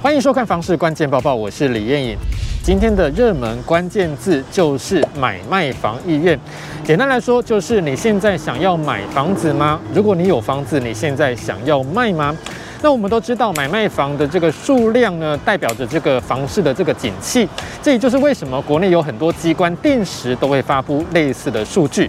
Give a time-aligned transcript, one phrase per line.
[0.00, 2.16] 欢迎收看《房市关键报报》，我是李艳颖。
[2.62, 6.38] 今天的热门关键字就是买卖房意愿。
[6.84, 9.80] 简单来说，就是你现在想要买房子吗？
[9.92, 12.32] 如果你有房子，你现在想要卖吗？
[12.80, 17.48] 那我们都知道，买卖房的这个数量呢，代表着这个房市的这个景气。
[17.82, 22.08] 这也就是为什么国内有很多机关定时都会发布类似的数据。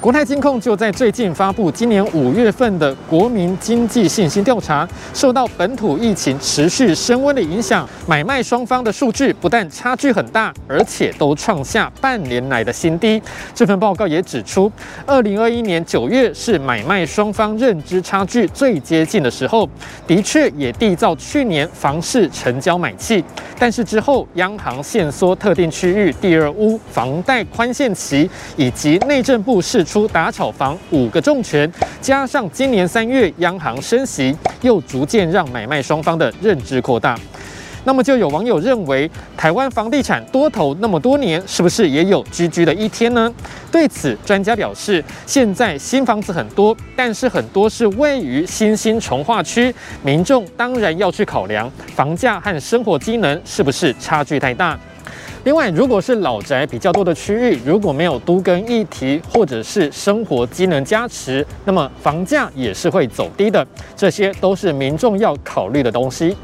[0.00, 13.20] 国泰金控就在最近发布今年五月份的国民经济信心调查，受到本土疫情持续升温的影响，买卖双方的数据不但差距很大，而且都创下半年来的新低。
[13.52, 14.70] 这份报告也指出，
[15.04, 19.68] 二零二一年九月是买卖双方认知差距最接近的时候，
[20.06, 23.24] 的确也缔造去年房市成交买气。
[23.58, 37.18] 但是之后，央行限缩特定区域第二屋房贷宽限期，以及内政部释出打炒房五个重拳，加上今年三月央行升息，又逐渐让买卖双方的认知扩大。
[37.84, 43.32] 那么就有网友认为，台湾房地产多头那么多年，是不是也有居居的一天呢？
[43.72, 54.78] 对此，专家表示，现在新房子很多，但是很多是位于新兴重化区，民众当然要去考量房价和生活机能是不是差距太大。
[55.44, 63.66] 另外，如果是老宅比较多的区域，如果没有都更议题或者是生活机能加持，那么房价也是会走低的。
[63.96, 66.36] 这些都是民众要考虑的东西。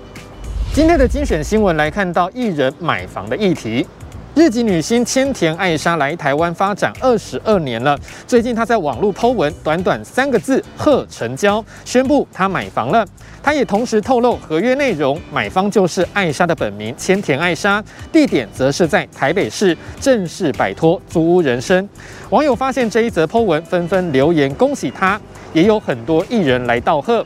[0.72, 3.86] 今天的精选新闻来看到艺人买房的议题。
[4.34, 7.96] 日籍女星千田爱莎来台湾发展二十二年了，
[8.26, 13.06] 最近她在网络 po 文，短短三个字“贺成交”，宣布她买房了。
[13.40, 21.88] 她也同时透露合约内容，买方就是爱莎的本名千田爱莎，地点则是在台北市，正式摆脱租屋人生。
[22.30, 25.20] 网友发现这一则 po 文，纷纷留言恭喜她，
[25.52, 27.24] 也有很多艺人来道贺。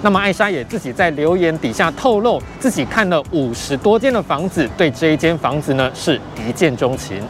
[0.00, 7.20] 那么艾莎也自己在留言底下透露，自己看了五十多间的房子，对这一间房子呢是一见钟情。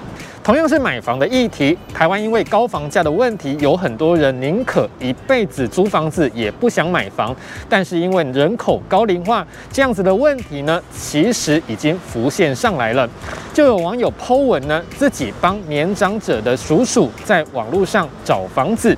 [0.45, 7.37] 同样是买房的议题，台湾因为高房价的问题，有很多人宁可一辈子租房子，也不想买房。
[7.69, 13.07] 但是因为人口高龄化，这样子的问题呢，其实已经浮现上来了。
[13.53, 18.97] 就有网友 po 文呢，自己帮年长者的叔叔在网络上找房子。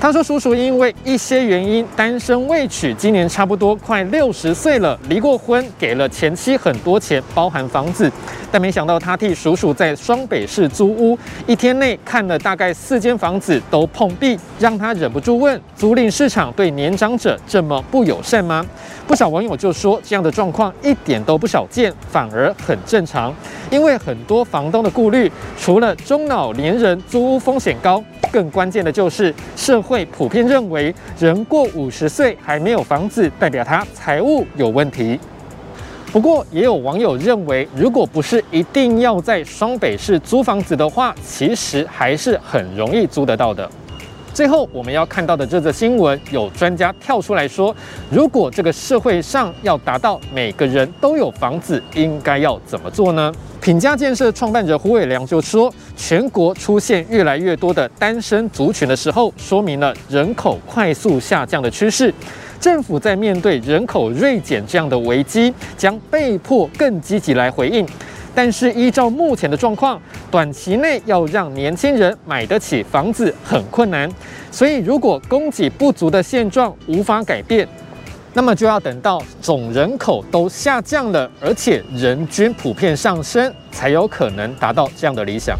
[0.00, 8.10] 他说：“叔叔因为一些原因单身未娶，今年差不多快六十岁了，离过婚，给了前妻很多钱，包含房子。
[8.50, 18.64] 但没想到他替叔叔在双北市租屋，一天内看了大概四间房子都碰壁，让他忍不住问：租赁市场对年长者这么不友善吗？
[19.08, 23.34] 不少网友就说，这样的状况一点都不少见，反而很正常。
[23.70, 35.18] 因为很多房东的顾虑，除了中老年人租屋风险高。”更关键的就是，社会普遍认为，人过五十岁还没有房子，代表他财务有问题。
[36.12, 43.66] 不过，也有网友认为，如果不是一定要在双北市租房子的话，其实还是很容易租得到的。
[44.38, 47.74] 最后，我们要看到的这则新闻，有专家跳出来说，
[48.08, 53.32] 如果这个社会上要达到每个人都有房子，应该要怎么做呢？
[53.60, 62.14] 品家建设创办者胡伟良就说，全国出现越来越多的单身族群的时候，说明了人口快速下降的趋势。
[62.60, 67.84] 政府在面对人口锐减这样的危机，将被迫更积极来回应。
[68.38, 70.00] 但是依照目前的状况，
[70.30, 74.08] 短期内要让年轻人买得起房子很困难。
[74.52, 77.66] 所以，如果供给不足的现状无法改变，
[78.34, 85.58] 那么就要等到总人口都下降了，而且人均普遍上升，才有可能达到这样的理想。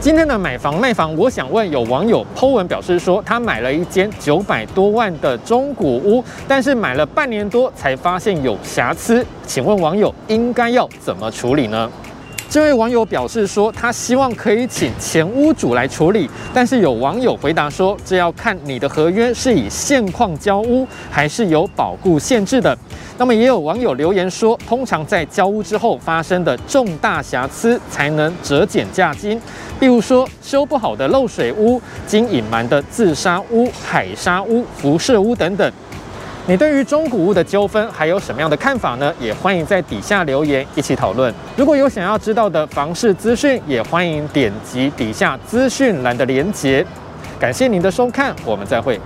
[0.00, 11.90] 今天的买房卖房，我想问有网友 po 文表示说，他买了一间九百多万的中古屋，但是买了半年多才发现有瑕疵，请问网友应该要怎么处理呢？
[12.48, 22.78] 这位网友表示说，他希望可以请前屋主来处理，但是有网友回答说，这要看你的合约是以现况交屋，还是有保固限制的。
[23.18, 29.40] 那么也有网友留言说，通常在交屋之后发生的重大瑕疵才能折减价金，
[29.80, 35.72] 比如说修不好的漏水屋、经隐瞒的自杀屋、海砂屋、辐射屋等等。
[36.46, 39.12] 你对于中古屋的纠纷还有什么样的看法呢？
[39.20, 41.34] 也欢迎在底下留言一起讨论。
[41.56, 46.86] 如果有想要知道的房事资讯，也欢迎点击底下资讯栏的连结。
[47.38, 48.98] 感谢您的收看，我们再会。